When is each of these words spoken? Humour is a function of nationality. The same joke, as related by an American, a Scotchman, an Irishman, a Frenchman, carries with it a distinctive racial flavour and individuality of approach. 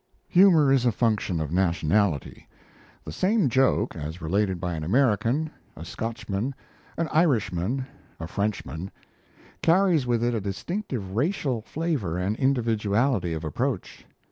Humour 0.29 0.71
is 0.73 0.83
a 0.87 0.91
function 0.91 1.39
of 1.39 1.51
nationality. 1.51 2.47
The 3.05 3.11
same 3.11 3.49
joke, 3.49 3.95
as 3.95 4.19
related 4.19 4.59
by 4.59 4.73
an 4.73 4.83
American, 4.83 5.51
a 5.75 5.85
Scotchman, 5.85 6.55
an 6.97 7.07
Irishman, 7.11 7.85
a 8.19 8.25
Frenchman, 8.25 8.89
carries 9.61 10.07
with 10.07 10.23
it 10.23 10.33
a 10.33 10.41
distinctive 10.41 11.15
racial 11.15 11.61
flavour 11.61 12.17
and 12.17 12.35
individuality 12.37 13.33
of 13.33 13.43
approach. 13.43 14.07